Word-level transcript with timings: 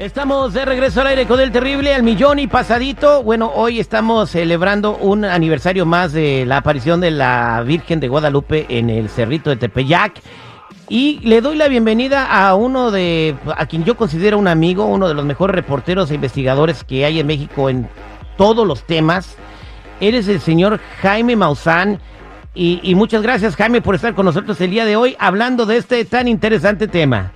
Estamos 0.00 0.54
de 0.54 0.64
regreso 0.64 1.02
al 1.02 1.08
aire 1.08 1.26
con 1.26 1.40
el 1.40 1.52
terrible 1.52 1.94
al 1.94 2.02
millón 2.02 2.38
y 2.38 2.46
pasadito. 2.46 3.22
Bueno, 3.22 3.52
hoy 3.54 3.80
estamos 3.80 4.30
celebrando 4.30 4.96
un 4.96 5.26
aniversario 5.26 5.84
más 5.84 6.14
de 6.14 6.46
la 6.46 6.56
aparición 6.56 7.02
de 7.02 7.10
la 7.10 7.62
Virgen 7.66 8.00
de 8.00 8.08
Guadalupe 8.08 8.64
en 8.70 8.88
el 8.88 9.10
Cerrito 9.10 9.50
de 9.50 9.56
Tepeyac. 9.56 10.22
Y 10.88 11.20
le 11.20 11.42
doy 11.42 11.58
la 11.58 11.68
bienvenida 11.68 12.24
a 12.24 12.54
uno 12.54 12.90
de, 12.90 13.36
a 13.54 13.66
quien 13.66 13.84
yo 13.84 13.94
considero 13.98 14.38
un 14.38 14.48
amigo, 14.48 14.86
uno 14.86 15.06
de 15.06 15.12
los 15.12 15.26
mejores 15.26 15.54
reporteros 15.54 16.10
e 16.10 16.14
investigadores 16.14 16.82
que 16.82 17.04
hay 17.04 17.20
en 17.20 17.26
México 17.26 17.68
en 17.68 17.86
todos 18.38 18.66
los 18.66 18.84
temas. 18.84 19.36
Eres 20.00 20.28
el 20.28 20.40
señor 20.40 20.80
Jaime 21.02 21.36
Maussan. 21.36 22.00
Y, 22.54 22.80
y 22.82 22.94
muchas 22.94 23.20
gracias, 23.20 23.54
Jaime, 23.54 23.82
por 23.82 23.96
estar 23.96 24.14
con 24.14 24.24
nosotros 24.24 24.58
el 24.62 24.70
día 24.70 24.86
de 24.86 24.96
hoy 24.96 25.14
hablando 25.18 25.66
de 25.66 25.76
este 25.76 26.06
tan 26.06 26.26
interesante 26.26 26.88
tema. 26.88 27.32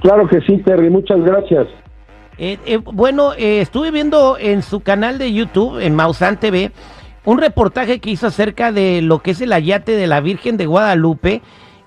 Claro 0.00 0.28
que 0.28 0.40
sí, 0.42 0.58
Terry, 0.58 0.90
muchas 0.90 1.20
gracias. 1.20 1.66
Eh, 2.38 2.58
eh, 2.66 2.76
bueno, 2.76 3.32
eh, 3.32 3.60
estuve 3.60 3.90
viendo 3.90 4.38
en 4.38 4.62
su 4.62 4.80
canal 4.80 5.18
de 5.18 5.32
YouTube, 5.32 5.80
en 5.80 5.96
Mausan 5.96 6.38
TV, 6.38 6.70
un 7.24 7.38
reportaje 7.38 7.98
que 7.98 8.10
hizo 8.10 8.28
acerca 8.28 8.70
de 8.70 9.02
lo 9.02 9.20
que 9.20 9.32
es 9.32 9.40
el 9.40 9.52
ayate 9.52 9.92
de 9.92 10.06
la 10.06 10.20
Virgen 10.20 10.56
de 10.56 10.66
Guadalupe 10.66 11.42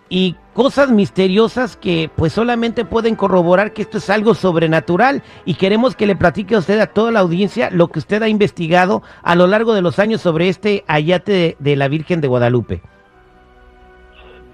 y 0.09 0.35
cosas 0.53 0.91
misteriosas 0.91 1.77
que 1.77 2.09
pues 2.13 2.33
solamente 2.33 2.83
pueden 2.83 3.15
corroborar 3.15 3.71
que 3.71 3.81
esto 3.81 3.97
es 3.97 4.09
algo 4.09 4.35
sobrenatural 4.35 5.23
y 5.45 5.53
queremos 5.53 5.95
que 5.95 6.05
le 6.05 6.17
platique 6.17 6.55
a 6.55 6.59
usted 6.59 6.81
a 6.81 6.87
toda 6.87 7.11
la 7.11 7.21
audiencia 7.21 7.69
lo 7.71 7.87
que 7.87 7.99
usted 7.99 8.21
ha 8.21 8.27
investigado 8.27 9.03
a 9.23 9.35
lo 9.35 9.47
largo 9.47 9.73
de 9.73 9.81
los 9.81 9.99
años 9.99 10.19
sobre 10.19 10.49
este 10.49 10.83
ayate 10.87 11.31
de, 11.31 11.55
de 11.59 11.75
la 11.77 11.87
Virgen 11.87 12.19
de 12.19 12.27
Guadalupe. 12.27 12.81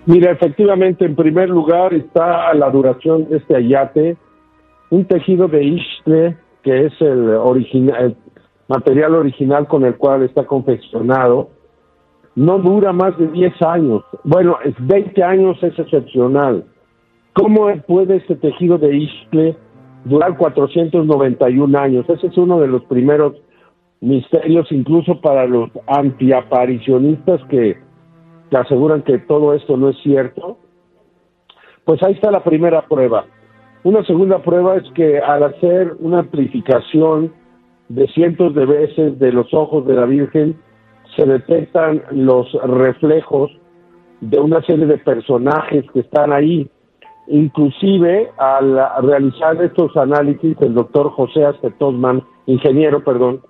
Mira, 0.07 0.31
efectivamente, 0.31 1.03
en 1.03 1.17
primer 1.17 1.49
lugar 1.49 1.93
está 1.93 2.53
la 2.53 2.69
duración 2.69 3.27
de 3.27 3.37
este 3.37 3.57
ayate, 3.57 4.15
un 4.89 5.03
tejido 5.03 5.49
de 5.49 5.65
Ixtle, 5.65 6.37
que 6.63 6.85
es 6.85 6.93
el, 7.01 7.31
original, 7.31 7.95
el 8.01 8.15
material 8.69 9.15
original 9.15 9.67
con 9.67 9.83
el 9.83 9.97
cual 9.97 10.23
está 10.23 10.45
confeccionado, 10.45 11.49
no 12.35 12.57
dura 12.59 12.93
más 12.93 13.17
de 13.17 13.27
10 13.27 13.61
años. 13.63 14.01
Bueno, 14.23 14.57
es 14.63 14.75
20 14.79 15.21
años 15.23 15.61
es 15.61 15.77
excepcional. 15.77 16.63
¿Cómo 17.33 17.67
puede 17.85 18.15
este 18.15 18.37
tejido 18.37 18.77
de 18.77 18.95
Ixtle 18.95 19.57
durar 20.05 20.37
491 20.37 21.77
años? 21.77 22.05
Ese 22.07 22.27
es 22.27 22.37
uno 22.37 22.61
de 22.61 22.67
los 22.67 22.81
primeros 22.85 23.33
misterios, 23.99 24.71
incluso 24.71 25.19
para 25.19 25.45
los 25.45 25.69
antiaparicionistas 25.85 27.41
que 27.49 27.86
que 28.49 28.57
aseguran 28.57 29.03
que 29.03 29.17
todo 29.19 29.53
esto 29.53 29.77
no 29.77 29.89
es 29.89 29.97
cierto, 30.03 30.57
pues 31.85 32.01
ahí 32.03 32.13
está 32.13 32.31
la 32.31 32.43
primera 32.43 32.81
prueba. 32.83 33.25
Una 33.83 34.03
segunda 34.03 34.39
prueba 34.39 34.75
es 34.75 34.83
que 34.93 35.19
al 35.19 35.43
hacer 35.43 35.95
una 35.99 36.19
amplificación 36.19 37.33
de 37.89 38.07
cientos 38.07 38.53
de 38.53 38.65
veces 38.65 39.19
de 39.19 39.31
los 39.31 39.53
ojos 39.53 39.85
de 39.85 39.93
la 39.95 40.05
Virgen, 40.05 40.59
se 41.15 41.25
detectan 41.25 42.03
los 42.11 42.51
reflejos 42.63 43.51
de 44.21 44.39
una 44.39 44.61
serie 44.63 44.85
de 44.85 44.97
personajes 44.97 45.85
que 45.93 46.01
están 46.01 46.33
ahí. 46.33 46.69
Inclusive 47.27 48.29
al 48.37 48.77
realizar 49.03 49.61
estos 49.63 49.95
análisis, 49.95 50.55
el 50.61 50.73
doctor 50.73 51.11
José 51.11 51.45
Astetosman, 51.45 52.23
ingeniero, 52.45 53.03
perdón, 53.03 53.41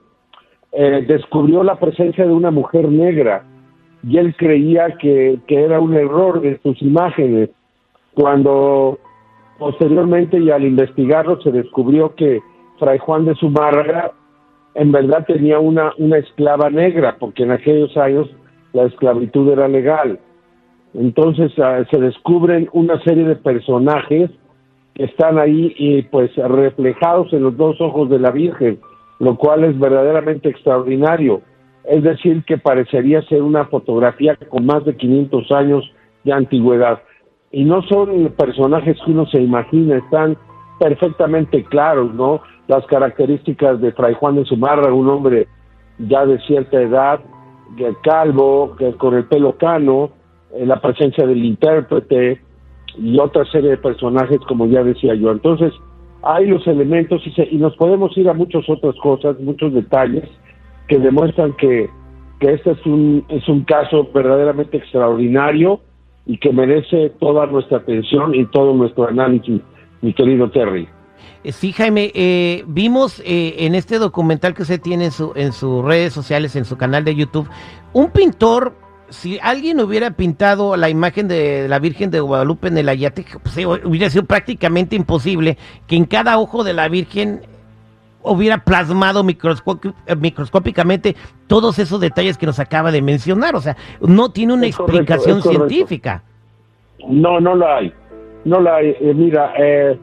eh, 0.72 1.06
descubrió 1.08 1.64
la 1.64 1.80
presencia 1.80 2.26
de 2.26 2.34
una 2.34 2.52
mujer 2.52 2.90
negra 2.90 3.44
y 4.08 4.18
él 4.18 4.36
creía 4.38 4.96
que, 4.98 5.40
era 5.48 5.82
un 5.82 5.94
error 5.94 6.40
de 6.40 6.58
sus 6.64 6.82
imágenes. 6.82 7.50
Cuando 8.14 9.00
posteriormente 9.60 10.40
y 10.40 10.50
al 10.50 10.64
investigarlo 10.64 11.42
se 11.42 11.52
descubrió 11.52 12.16
que 12.16 12.40
Fray 12.80 13.00
Juan 13.00 13.26
de 13.26 13.36
Zumárraga 13.36 14.14
en 14.76 14.92
verdad 14.94 15.26
tenía 15.26 15.60
una, 15.60 15.92
una 15.98 16.20
esclava 16.20 16.70
negra, 16.70 17.18
porque 17.20 17.44
en 17.44 17.52
aquellos 17.52 17.98
años 17.98 18.30
la 18.72 18.84
esclavitud 18.84 19.52
era 19.52 19.68
legal. 19.68 20.20
Entonces 20.94 21.52
ah, 21.60 21.84
se 21.92 22.00
descubren 22.00 22.70
una 22.72 23.02
serie 23.04 23.26
de 23.26 23.36
personajes 23.36 24.30
que 24.94 25.04
están 25.04 25.38
ahí 25.38 25.76
y 25.78 26.04
pues 26.04 26.34
reflejados 26.36 27.34
en 27.34 27.44
los 27.44 27.58
dos 27.58 27.82
ojos 27.82 28.10
de 28.10 28.20
la 28.20 28.32
Virgen, 28.32 28.80
lo 29.20 29.36
cual 29.36 29.66
es 29.66 29.78
verdaderamente 29.78 30.48
extraordinario 30.48 31.42
es 31.88 32.04
decir, 32.04 32.44
que 32.44 32.58
parecería 32.58 33.22
ser 33.24 33.42
una 33.42 33.66
fotografía 33.66 34.36
con 34.50 34.66
más 34.66 34.84
de 34.86 34.96
500 34.96 35.52
años 35.52 35.92
de 36.24 36.34
antigüedad. 36.34 37.02
Y 37.52 37.64
no 37.64 37.82
son 37.84 38.34
personajes 38.38 38.98
que 39.06 39.12
uno 39.12 39.26
se 39.28 39.42
imagina, 39.42 39.98
están 39.98 40.38
perfectamente 40.80 41.64
claros, 41.64 42.14
¿no? 42.14 42.42
Las 42.68 42.86
características 42.88 43.80
de 43.80 43.94
Fray 43.94 44.14
Juan 44.16 44.36
de 44.36 44.46
Zumarra, 44.46 44.94
un 44.94 45.08
hombre 45.08 45.48
ya 45.98 46.26
de 46.26 46.40
cierta 46.40 46.82
edad, 46.82 47.22
calvo, 48.04 48.76
con 48.98 49.16
el 49.16 49.26
pelo 49.26 49.58
cano, 49.58 50.12
eh, 50.54 50.66
la 50.66 50.82
presencia 50.82 51.26
del 51.26 51.44
intérprete 51.44 52.42
y 52.98 53.20
otra 53.20 53.46
serie 53.46 53.72
de 53.72 53.78
personajes, 53.78 54.40
como 54.48 54.68
ya 54.68 54.84
decía 54.84 55.16
yo. 55.16 55.32
Entonces, 55.32 55.74
hay 56.24 56.48
los 56.48 56.68
elementos 56.68 57.22
y, 57.26 57.56
y 57.56 57.58
nos 57.58 57.76
podemos 57.78 58.16
ir 58.18 58.28
a 58.30 58.34
muchas 58.34 58.70
otras 58.70 58.96
cosas, 59.02 59.40
muchos 59.40 59.74
detalles, 59.74 60.30
que 60.88 61.00
demuestran 61.00 61.54
que, 61.54 61.90
que 62.40 62.54
este 62.54 62.72
es 62.72 62.86
un, 62.86 63.26
es 63.30 63.48
un 63.48 63.64
caso 63.64 64.10
verdaderamente 64.14 64.78
extraordinario 64.78 65.82
y 66.26 66.38
que 66.38 66.52
merece 66.52 67.12
toda 67.20 67.46
nuestra 67.46 67.78
atención 67.78 68.36
y 68.36 68.46
todo 68.46 68.74
nuestro 68.74 69.08
análisis, 69.08 69.62
mi 70.02 70.14
querido 70.14 70.50
Terry. 70.50 70.88
Eh, 71.44 71.52
sí, 71.52 71.72
Jaime, 71.72 72.12
eh, 72.14 72.64
vimos 72.68 73.22
eh, 73.26 73.56
en 73.60 73.76
este 73.76 74.00
documental 74.00 74.54
que 74.54 74.64
usted 74.64 74.82
tiene 74.82 75.06
en, 75.06 75.12
su, 75.12 75.32
en 75.36 75.54
sus 75.54 75.84
redes 75.84 76.14
sociales, 76.14 76.56
en 76.56 76.66
su 76.66 76.78
canal 76.78 77.06
de 77.06 77.16
YouTube, 77.16 77.48
un 77.94 78.12
pintor, 78.12 78.74
si 79.10 79.40
alguien 79.42 79.80
hubiera 79.80 80.12
pintado 80.12 80.76
la 80.76 80.90
imagen 80.90 81.30
de 81.30 81.68
la 81.70 81.80
Virgen 81.80 82.12
de 82.12 82.20
Guadalupe 82.20 82.68
en 82.68 82.78
el 82.78 82.90
Ayate, 82.90 83.26
pues, 83.42 83.58
hubiera 83.86 84.10
sido 84.10 84.26
prácticamente 84.26 84.96
imposible 84.96 85.58
que 85.88 85.96
en 85.96 86.06
cada 86.06 86.38
ojo 86.38 86.66
de 86.66 86.74
la 86.74 86.90
Virgen 86.90 87.42
hubiera 88.28 88.60
plasmado 88.60 89.22
eh, 89.22 90.16
microscópicamente 90.16 91.16
todos 91.48 91.80
esos 91.80 92.00
detalles 92.00 92.38
que 92.38 92.46
nos 92.46 92.60
acaba 92.60 92.92
de 92.92 93.02
mencionar. 93.02 93.56
O 93.56 93.62
sea, 93.62 93.76
no 94.02 94.30
tiene 94.32 94.54
una 94.54 94.68
explicación 94.68 95.42
científica. 95.42 96.24
No, 97.08 97.40
no 97.40 97.56
la 97.56 97.78
hay. 97.78 97.94
No 98.46 98.60
la 98.60 98.76
hay. 98.78 98.96
Eh, 99.00 99.14
mira, 99.16 99.54
eh, 99.58 99.98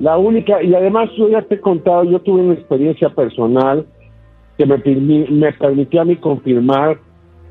la 0.00 0.16
única, 0.18 0.62
y 0.62 0.74
además 0.74 1.10
yo 1.16 1.28
ya 1.28 1.42
te 1.42 1.56
he 1.56 1.60
contado, 1.60 2.04
yo 2.04 2.20
tuve 2.20 2.42
una 2.42 2.54
experiencia 2.54 3.10
personal 3.10 3.86
que 4.58 4.66
me, 4.66 4.78
me 5.30 5.52
permitió 5.52 6.00
a 6.00 6.04
mí 6.04 6.16
confirmar, 6.16 6.98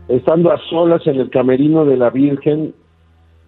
estando 0.07 0.51
a 0.51 0.59
solas 0.69 1.05
en 1.07 1.19
el 1.19 1.29
camerino 1.29 1.85
de 1.85 1.97
la 1.97 2.09
Virgen, 2.09 2.73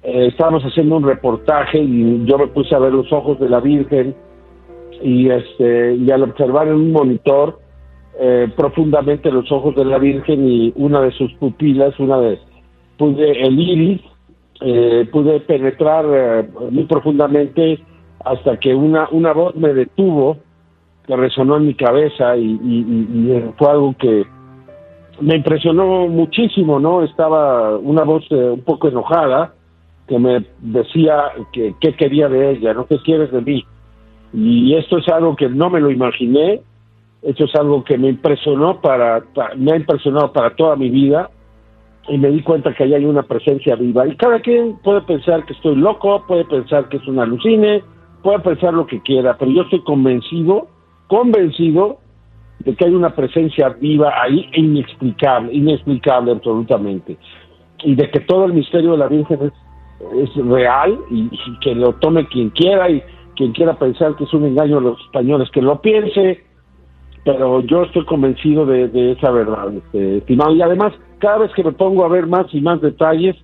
estábamos 0.04 0.64
haciendo 0.64 0.98
un 0.98 1.04
reportaje 1.04 1.80
y 1.80 2.24
yo 2.26 2.38
me 2.38 2.48
puse 2.48 2.74
a 2.74 2.80
ver 2.80 2.94
los 2.94 3.12
ojos 3.12 3.40
de 3.40 3.50
la 3.50 3.60
Virgen 3.60 4.16
y 5.02 5.30
este 5.30 5.96
y 5.96 6.10
al 6.12 6.24
observar 6.24 6.68
en 6.68 6.76
un 6.76 6.92
monitor 6.92 7.60
eh, 8.20 8.52
profundamente 8.56 9.32
los 9.32 9.52
ojos 9.52 9.76
de 9.76 9.86
la 9.86 10.00
Virgen 10.00 10.48
y 10.50 10.74
una 10.76 11.02
de 11.02 11.12
sus 11.12 11.32
pupilas, 11.34 12.00
una 12.00 12.18
de, 12.20 12.40
pude, 12.98 13.44
el 13.46 13.60
iris, 13.60 14.02
eh, 14.62 15.08
pude 15.12 15.40
penetrar 15.42 16.06
eh, 16.10 16.50
muy 16.72 16.86
profundamente 16.86 17.80
hasta 18.26 18.58
que 18.58 18.74
una, 18.74 19.08
una 19.12 19.34
voz 19.34 19.56
me 19.56 19.72
detuvo, 19.72 20.38
que 21.06 21.16
resonó 21.16 21.58
en 21.58 21.68
mi 21.68 21.76
cabeza 21.76 22.36
y, 22.36 22.60
y 22.60 23.44
fue 23.56 23.70
algo 23.70 23.96
que 24.00 24.26
me 25.22 25.36
impresionó 25.36 26.08
muchísimo, 26.08 26.80
¿no? 26.80 27.04
Estaba 27.04 27.78
una 27.78 28.04
voz 28.04 28.30
un 28.32 28.62
poco 28.62 28.88
enojada 28.88 29.54
que 30.08 30.18
me 30.18 30.44
decía 30.60 31.24
que 31.54 31.76
qué 31.80 31.94
quería 31.96 32.30
de 32.30 32.52
ella, 32.52 32.74
¿no? 32.74 32.88
¿Qué 32.88 32.98
quieres 33.04 33.32
de 33.32 33.42
mí? 33.42 33.66
Y 34.39 34.75
esto 34.75 35.00
es 35.00 35.07
algo 35.07 35.36
que 35.36 35.50
no 35.50 35.72
me 35.72 35.80
lo 35.80 35.89
imaginé, 35.89 36.62
esto 37.24 37.45
es 37.45 37.56
algo 37.56 37.84
que 37.84 37.98
me 37.98 38.10
impresionó 38.10 38.80
para, 38.81 39.24
me 39.57 39.72
ha 39.72 39.78
impresionado 39.78 40.31
para 40.31 40.56
toda 40.56 40.75
mi 40.75 40.92
vida 40.92 41.31
y 42.07 42.19
me 42.19 42.30
di 42.30 42.44
cuenta 42.44 42.72
que 42.75 42.84
ahí 42.84 42.94
hay 42.94 43.06
una 43.06 43.24
presencia 43.24 43.75
viva. 43.75 44.07
Y 44.07 44.16
cada 44.16 44.39
quien 44.39 44.78
puede 44.84 45.01
pensar 45.01 45.44
que 45.48 45.54
estoy 45.54 45.75
loco, 45.75 46.24
puede 46.28 46.45
pensar 46.45 46.88
que 46.88 46.98
es 46.98 47.07
un 47.07 47.18
alucine, 47.18 47.84
puede 48.22 48.38
pensar 48.42 48.75
lo 48.75 48.86
que 48.86 49.01
quiera, 49.01 49.36
pero 49.39 49.50
yo 49.50 49.63
estoy 49.63 49.84
convencido, 49.84 50.68
convencido 51.07 51.98
de 52.60 52.75
que 52.75 52.86
hay 52.86 52.94
una 52.94 53.16
presencia 53.16 53.69
viva 53.69 54.13
ahí 54.22 54.48
inexplicable, 54.54 55.51
inexplicable 55.51 56.33
absolutamente. 56.33 57.18
Y 57.83 57.95
de 57.95 58.12
que 58.12 58.19
todo 58.19 58.45
el 58.45 58.54
misterio 58.54 58.92
de 58.92 58.98
la 59.00 59.07
Virgen 59.07 59.40
es 59.48 59.54
es 60.00 60.36
real 60.36 60.98
y, 61.10 61.30
que 61.62 61.74
lo 61.74 61.94
tome 61.94 62.28
quien 62.28 62.50
quiera 62.51 62.90
y 62.90 63.01
quien 63.38 63.54
quiera 63.54 63.78
pensar 63.78 64.16
que 64.16 64.25
es 64.25 64.34
un 64.34 64.45
engaño 64.45 64.80
a 64.80 64.81
los 64.81 65.00
españoles 65.01 65.50
que 65.51 65.62
lo 65.62 65.80
piense, 65.81 66.44
pero 67.24 67.62
yo 67.62 67.84
estoy 67.84 68.06
convencido 68.06 68.66
de, 68.66 69.12
esa 69.12 69.31
verdad, 69.31 69.74
este, 69.74 70.18
estimado. 70.18 70.56
Y 70.56 70.62
además, 70.62 70.94
cada 71.19 71.39
vez 71.39 71.51
que 71.56 71.63
me 71.63 71.72
pongo 71.72 72.04
a 72.04 72.10
ver 72.10 72.28
más 72.28 72.48
y 72.54 72.62
más 72.62 72.81
detalles, 72.81 73.36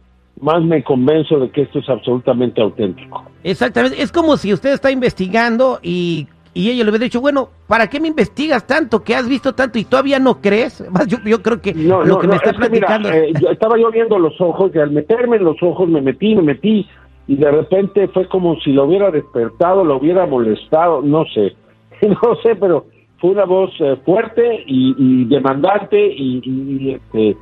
más 0.42 0.64
me 0.64 0.84
convenzo 0.84 1.40
de 1.40 1.50
que 1.52 1.62
esto 1.62 1.80
es 1.80 1.88
absolutamente 1.88 2.62
auténtico. 2.62 3.24
Exactamente, 3.44 4.02
es 4.02 4.12
como 4.12 4.36
si 4.36 4.52
usted 4.52 4.74
está 4.74 4.92
investigando 4.92 5.80
y 5.82 6.28
y 6.56 6.70
ella 6.70 6.84
le 6.84 6.92
hubiera 6.92 7.06
dicho, 7.06 7.20
bueno, 7.20 7.50
¿para 7.68 7.88
qué 7.88 8.00
me 8.00 8.08
investigas 8.10 8.68
tanto? 8.68 9.04
¿Que 9.04 9.16
has 9.16 9.28
visto 9.28 9.54
tanto 9.54 9.80
y 9.80 9.86
todavía 9.86 10.20
no 10.20 10.40
crees? 10.40 10.84
Yo, 11.08 11.18
yo 11.26 11.42
creo 11.42 11.60
que 11.60 11.74
lo 11.74 12.20
que 12.20 12.28
me 12.28 12.36
está 12.36 12.54
platicando... 12.54 13.10
Eh, 13.10 13.34
estaba 13.52 13.78
yo 13.78 13.90
viendo 13.92 14.20
los 14.20 14.40
ojos 14.40 14.72
y 14.74 14.80
al 14.80 14.92
meterme 14.92 15.38
en 15.38 15.46
los 15.46 15.62
ojos 15.62 15.90
me 15.90 16.02
metí, 16.02 16.36
me 16.36 16.44
metí 16.44 16.88
y 17.28 17.36
de 17.36 17.52
repente 17.52 18.08
fue 18.10 18.28
como 18.28 18.60
si 18.62 18.72
lo 18.74 18.86
hubiera 18.86 19.12
despertado, 19.12 19.84
lo 19.84 19.98
hubiera 19.98 20.26
molestado, 20.26 21.02
no 21.02 21.26
sé, 21.26 21.56
no 22.02 22.36
sé, 22.42 22.56
pero 22.56 22.86
fue 23.20 23.32
una 23.32 23.46
voz 23.46 23.72
eh, 23.80 23.98
fuerte 24.06 24.64
y, 24.68 25.26
demandante 25.26 25.98
y, 25.98 26.92
este, 26.92 27.38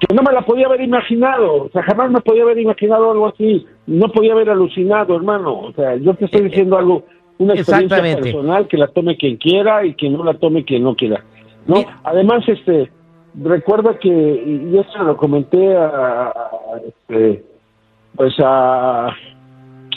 que 0.00 0.14
no 0.14 0.22
me 0.22 0.32
la 0.32 0.42
podía 0.42 0.66
haber 0.66 0.80
imaginado, 0.80 1.64
o 1.64 1.68
sea, 1.70 1.82
jamás 1.82 2.10
me 2.10 2.20
podía 2.20 2.42
haber 2.42 2.58
imaginado 2.58 3.10
algo 3.10 3.28
así, 3.28 3.66
no 3.86 4.08
podía 4.08 4.32
haber 4.32 4.50
alucinado, 4.50 5.14
hermano, 5.16 5.60
o 5.60 5.72
sea, 5.72 5.96
yo 5.96 6.14
te 6.14 6.26
estoy 6.26 6.40
eh, 6.40 6.44
diciendo 6.44 6.78
algo 6.78 7.04
una 7.38 7.54
experiencia 7.54 8.00
personal 8.02 8.66
que 8.66 8.78
la 8.78 8.88
tome 8.88 9.16
quien 9.16 9.36
quiera 9.36 9.84
y 9.84 9.94
que 9.94 10.08
no 10.08 10.24
la 10.24 10.34
tome 10.34 10.64
quien 10.64 10.82
no 10.82 10.94
quiera. 10.94 11.22
¿no? 11.66 11.84
Además, 12.04 12.44
este, 12.48 12.90
recuerda 13.34 13.98
que, 13.98 14.08
y 14.08 14.78
eso 14.78 15.02
lo 15.02 15.16
comenté 15.16 15.76
a, 15.76 16.32
este, 16.86 17.44
pues 18.16 18.34
a, 18.40 19.14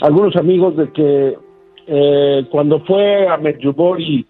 algunos 0.00 0.36
amigos 0.36 0.76
de 0.76 0.92
que 0.92 1.38
eh, 1.86 2.46
cuando 2.50 2.80
fue 2.80 3.26
a 3.28 3.36
Medjugorje 3.36 4.24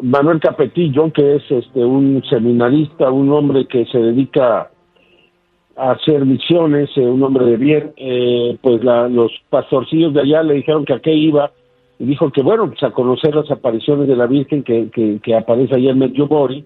Manuel 0.00 0.40
Capetillo, 0.40 1.12
que 1.12 1.36
es 1.36 1.42
este 1.50 1.84
un 1.84 2.22
seminarista, 2.28 3.10
un 3.10 3.32
hombre 3.32 3.66
que 3.66 3.84
se 3.86 3.98
dedica 3.98 4.70
a 5.76 5.90
hacer 5.92 6.24
misiones, 6.24 6.90
eh, 6.96 7.00
un 7.00 7.22
hombre 7.22 7.46
de 7.46 7.56
bien, 7.56 7.92
eh, 7.96 8.56
pues 8.60 8.82
la, 8.82 9.08
los 9.08 9.32
pastorcillos 9.48 10.14
de 10.14 10.20
allá 10.20 10.42
le 10.42 10.54
dijeron 10.54 10.84
que 10.84 10.94
a 10.94 11.00
qué 11.00 11.14
iba 11.14 11.52
y 11.98 12.04
dijo 12.04 12.30
que, 12.30 12.42
bueno, 12.42 12.68
pues 12.68 12.82
a 12.82 12.90
conocer 12.90 13.34
las 13.34 13.50
apariciones 13.50 14.06
de 14.06 14.14
la 14.14 14.26
Virgen 14.26 14.62
que, 14.62 14.88
que, 14.90 15.34
aparece 15.34 15.74
allá 15.74 15.90
en 15.90 15.98
Medjugorje, 15.98 16.64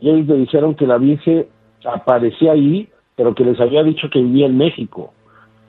y 0.00 0.10
ellos 0.10 0.26
le 0.26 0.36
dijeron 0.36 0.74
que 0.74 0.86
la 0.86 0.98
Virgen 0.98 1.46
aparecía 1.84 2.52
ahí, 2.52 2.88
pero 3.16 3.34
que 3.34 3.44
les 3.44 3.58
había 3.58 3.82
dicho 3.82 4.10
que 4.10 4.20
vivía 4.20 4.46
en 4.46 4.58
México. 4.58 5.14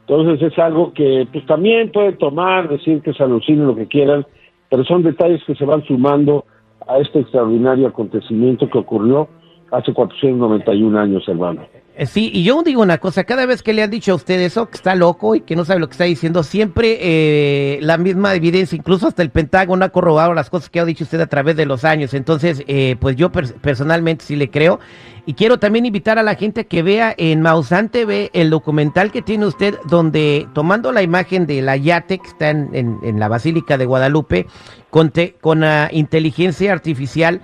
Entonces 0.08 0.54
es 0.54 0.58
algo 0.58 0.94
que 0.94 1.28
pues 1.34 1.46
también 1.46 1.92
pueden 1.92 2.18
tomar, 2.18 2.70
decir 2.70 3.02
que 3.02 3.14
se 3.14 3.24
alucinen 3.24 3.68
lo 3.68 3.76
que 3.76 3.88
quieran, 3.88 4.26
pero 4.70 4.86
son 4.86 5.04
detalles 5.04 5.44
que 5.44 5.54
se 5.56 5.66
van 5.66 5.84
sumando 5.84 6.46
a 6.88 6.98
este 7.00 7.20
extraordinario 7.20 7.88
acontecimiento 7.88 8.70
que 8.70 8.78
ocurrió 8.78 9.28
hace 9.70 9.94
491 9.94 10.98
años, 10.98 11.28
hermano. 11.28 11.62
Eh, 12.00 12.06
sí, 12.06 12.30
y 12.32 12.44
yo 12.44 12.62
digo 12.62 12.84
una 12.84 13.00
cosa, 13.00 13.24
cada 13.24 13.48
vez 13.48 13.64
que 13.64 13.74
le 13.74 13.82
han 13.82 13.90
dicho 13.90 14.12
a 14.12 14.16
usted 14.16 14.40
eso, 14.40 14.70
que 14.70 14.76
está 14.76 14.94
loco 14.94 15.34
y 15.34 15.42
que 15.42 15.56
no 15.56 15.66
sabe 15.66 15.80
lo 15.80 15.88
que 15.88 15.94
está 15.94 16.04
diciendo, 16.04 16.44
siempre 16.44 17.00
eh, 17.02 17.80
la 17.82 17.98
misma 17.98 18.36
evidencia, 18.36 18.76
incluso 18.76 19.08
hasta 19.08 19.24
el 19.24 19.32
Pentágono 19.32 19.84
ha 19.84 19.90
corroborado 19.90 20.36
las 20.36 20.52
cosas 20.52 20.70
que 20.70 20.80
ha 20.80 20.86
dicho 20.86 21.06
usted 21.06 21.20
a 21.22 21.26
través 21.26 21.56
de 21.56 21.66
los 21.66 21.84
años. 21.86 22.14
Entonces, 22.14 22.64
eh, 22.68 22.98
pues 23.00 23.16
yo 23.16 23.32
personalmente 23.32 24.24
sí 24.24 24.36
le 24.36 24.52
creo. 24.52 24.80
Y 25.26 25.34
quiero 25.34 25.58
también 25.58 25.88
invitar 25.88 26.20
a 26.20 26.24
la 26.24 26.36
gente 26.36 26.62
a 26.62 26.64
que 26.66 26.84
vea 26.84 27.16
en 27.18 27.42
Mausan 27.42 27.90
TV 27.90 28.30
el 28.34 28.52
documental 28.52 29.12
que 29.12 29.24
tiene 29.24 29.48
usted, 29.48 29.76
donde 29.90 30.48
tomando 30.54 30.92
la 30.92 31.02
imagen 31.02 31.48
de 31.48 31.64
la 31.64 31.78
yate 31.78 32.20
que 32.20 32.28
está 32.28 32.52
en, 32.52 33.20
la 33.20 33.28
Basílica 33.28 33.76
de 33.76 33.88
Guadalupe, 33.88 34.46
con, 34.92 35.12
con 35.42 35.64
uh, 35.64 35.88
inteligencia 35.92 36.72
artificial, 36.72 37.42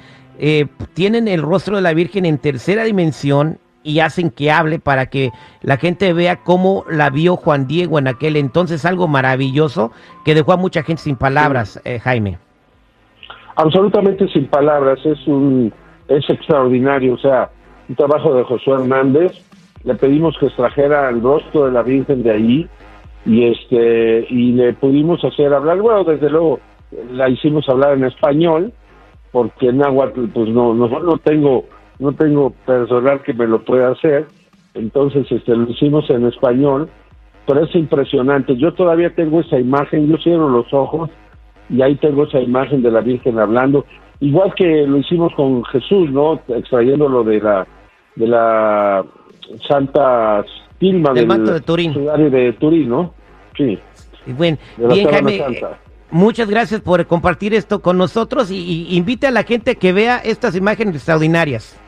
tienen 0.94 1.28
el 1.28 1.42
rostro 1.42 1.76
de 1.76 1.82
la 1.82 1.94
Virgen 1.94 2.26
en 2.26 2.38
tercera 2.38 2.84
dimensión 2.84 3.60
y 3.84 4.00
hacen 4.00 4.30
que 4.30 4.52
hable 4.52 4.80
para 4.80 5.08
que 5.08 5.32
la 5.62 5.78
gente 5.78 6.14
vea 6.14 6.38
cómo 6.38 6.86
la 6.90 7.10
vio 7.10 7.36
Juan 7.36 7.68
Diego 7.68 8.00
en 8.00 8.08
aquel 8.08 8.38
entonces, 8.38 8.86
algo 8.86 9.08
maravilloso 9.08 9.92
que 10.26 10.34
dejó 10.34 10.54
a 10.54 10.58
mucha 10.58 10.84
gente 10.84 11.04
sin 11.04 11.16
palabras, 11.16 11.82
eh, 11.84 12.00
Jaime. 12.00 12.38
Absolutamente 13.56 14.28
sin 14.30 14.48
palabras, 14.48 15.00
es 15.06 15.28
un 15.28 15.72
es 16.08 16.30
extraordinario, 16.30 17.14
o 17.14 17.18
sea, 17.18 17.50
un 17.88 17.96
trabajo 17.96 18.34
de 18.36 18.44
Josué 18.44 18.76
Hernández, 18.76 19.32
le 19.84 19.96
pedimos 19.96 20.38
que 20.38 20.48
extrajera 20.48 21.10
el 21.10 21.22
rostro 21.22 21.66
de 21.66 21.72
la 21.72 21.82
Virgen 21.82 22.24
de 22.24 22.32
ahí 22.32 22.70
y 23.26 23.46
este 23.46 24.26
y 24.30 24.54
le 24.54 24.74
pudimos 24.74 25.24
hacer 25.24 25.54
hablar, 25.54 25.80
bueno, 25.80 26.04
desde 26.04 26.30
luego 26.30 26.60
la 27.12 27.30
hicimos 27.30 27.68
hablar 27.70 27.94
en 27.94 28.06
español 28.06 28.74
porque 29.32 29.70
en 29.70 29.84
agua 29.84 30.12
pues 30.14 30.50
no 30.50 30.74
no, 30.74 30.88
no 30.88 31.18
tengo 31.18 31.66
no 32.00 32.14
tengo 32.14 32.52
personal 32.66 33.22
que 33.24 33.34
me 33.34 33.48
lo 33.48 33.64
pueda 33.64 33.92
hacer, 33.92 34.28
entonces 34.74 35.26
este 35.32 35.56
lo 35.56 35.70
hicimos 35.70 36.10
en 36.10 36.26
español, 36.26 36.90
pero 37.46 37.64
es 37.64 37.76
impresionante. 37.76 38.56
Yo 38.58 38.74
todavía 38.74 39.14
tengo 39.14 39.42
esa 39.42 39.60
imagen, 39.60 40.08
yo 40.08 40.18
cierro 40.18 40.50
los 40.50 40.74
ojos 40.74 41.10
y 41.70 41.82
ahí 41.82 41.96
tengo 41.96 42.24
esa 42.24 42.40
imagen 42.40 42.82
de 42.82 42.92
la 42.92 43.02
Virgen 43.02 43.40
hablando, 43.40 43.86
igual 44.20 44.54
que 44.56 44.88
lo 44.88 44.98
hicimos 44.98 45.34
con 45.36 45.64
Jesús, 45.66 46.10
¿no? 46.12 46.42
Extrayéndolo 46.48 47.24
de 47.24 47.40
la 47.40 47.68
de 48.16 48.28
la 48.28 49.04
Santa 49.68 50.44
Tilma 50.80 51.14
del, 51.14 51.28
de 51.28 51.62
Turín. 51.62 51.94
de 51.94 52.54
Turín, 52.54 52.90
¿no? 52.90 53.14
Sí. 53.58 53.78
Bueno, 54.26 54.58
bien, 54.78 55.10
Jaime, 55.10 55.44
muchas 56.10 56.50
gracias 56.50 56.82
por 56.82 57.06
compartir 57.08 57.54
esto 57.54 57.82
con 57.82 57.98
nosotros 57.98 58.52
y, 58.52 58.88
y 58.90 58.96
invite 58.96 59.28
a 59.28 59.32
la 59.32 59.44
gente 59.44 59.76
que 59.76 59.92
vea 59.92 60.18
estas 60.18 60.56
imágenes 60.56 60.96
extraordinarias. 60.96 61.83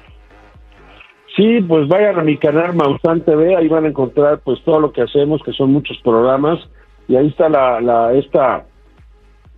Sí, 1.35 1.61
pues 1.61 1.87
vayan 1.89 2.17
a 2.17 2.23
mi 2.23 2.37
canal 2.37 2.75
Maussan 2.75 3.21
TV, 3.21 3.55
ahí 3.55 3.67
van 3.67 3.85
a 3.85 3.89
encontrar 3.89 4.39
pues 4.39 4.61
todo 4.63 4.79
lo 4.79 4.91
que 4.93 5.01
hacemos, 5.01 5.41
que 5.43 5.51
son 5.51 5.71
muchos 5.71 5.97
programas, 6.01 6.59
y 7.07 7.15
ahí 7.17 7.27
está 7.27 7.49
la, 7.49 8.13
esta 8.13 8.65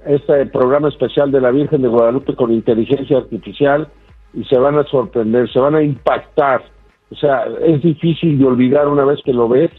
este 0.05 0.46
programa 0.48 0.89
especial 0.89 1.31
de 1.31 1.41
la 1.41 1.51
Virgen 1.51 1.81
de 1.81 1.88
Guadalupe 1.88 2.36
con 2.36 2.51
inteligencia 2.51 3.17
artificial 3.17 3.89
y 4.34 4.43
se 4.46 4.57
van 4.57 4.77
a 4.77 4.84
sorprender, 4.86 5.51
se 5.51 5.60
van 5.60 5.75
a 5.75 5.84
impactar. 5.84 6.63
O 7.12 7.15
sea, 7.15 7.46
es 7.63 7.81
difícil 7.81 8.38
de 8.39 8.46
olvidar 8.46 8.88
una 8.88 9.03
vez 9.05 9.19
que 9.24 9.34
lo 9.34 9.50
ves, 9.50 9.72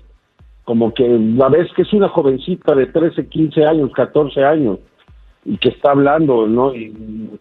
como 0.65 0.93
que 0.93 1.09
la 1.09 1.49
vez 1.49 1.73
que 1.75 1.83
es 1.83 1.93
una 1.93 2.09
jovencita 2.09 2.75
de 2.75 2.87
13, 2.87 3.29
15 3.29 3.65
años, 3.65 3.91
14 3.95 4.45
años 4.45 4.79
y 5.45 5.57
que 5.57 5.71
está 5.71 5.93
hablando, 5.93 6.47
¿no? 6.47 6.75
Y, 6.75 6.93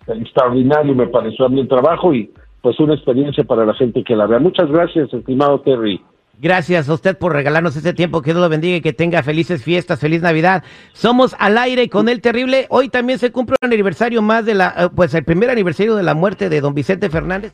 extraordinario 0.07 0.95
me 0.95 1.07
pareció 1.07 1.45
a 1.45 1.49
mí 1.49 1.59
el 1.59 1.67
trabajo 1.67 2.13
y 2.13 2.31
pues 2.61 2.79
una 2.79 2.95
experiencia 2.95 3.43
para 3.43 3.65
la 3.65 3.73
gente 3.73 4.03
que 4.03 4.15
la 4.15 4.27
vea. 4.27 4.39
Muchas 4.39 4.69
gracias, 4.69 5.13
estimado 5.13 5.61
Terry. 5.61 6.01
Gracias 6.39 6.87
a 6.87 6.93
usted 6.93 7.17
por 7.17 7.33
regalarnos 7.33 7.75
este 7.75 7.93
tiempo. 7.93 8.21
Que 8.21 8.31
Dios 8.31 8.41
lo 8.41 8.47
bendiga 8.47 8.77
y 8.77 8.81
que 8.81 8.93
tenga 8.93 9.23
felices 9.23 9.63
fiestas, 9.63 9.99
feliz 9.99 10.21
Navidad. 10.21 10.63
Somos 10.93 11.35
al 11.39 11.57
aire 11.57 11.89
con 11.89 12.09
el 12.09 12.21
terrible. 12.21 12.67
Hoy 12.69 12.89
también 12.89 13.17
se 13.17 13.31
cumple 13.31 13.55
un 13.59 13.73
aniversario 13.73 14.21
más 14.21 14.45
de 14.45 14.53
la, 14.53 14.75
eh, 14.77 14.89
pues 14.95 15.15
el 15.15 15.23
primer 15.23 15.49
aniversario 15.49 15.95
de 15.95 16.03
la 16.03 16.13
muerte 16.13 16.49
de 16.49 16.61
don 16.61 16.75
Vicente 16.75 17.09
Fernández. 17.09 17.51